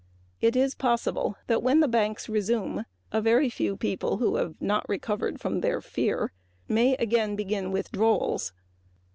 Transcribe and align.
It 0.41 0.55
is 0.55 0.73
possible 0.73 1.35
that 1.45 1.61
when 1.61 1.79
the 1.79 1.87
banks 1.87 2.27
resume 2.27 2.85
a 3.11 3.21
very 3.21 3.51
few 3.51 3.77
people 3.77 4.17
who 4.17 4.37
have 4.37 4.55
not 4.59 4.89
recovered 4.89 5.39
from 5.39 5.61
their 5.61 5.79
fear 5.79 6.33
may 6.67 6.95
again 6.95 7.35
begin 7.35 7.71
withdrawals. 7.71 8.51